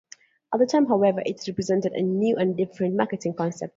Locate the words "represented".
1.47-1.91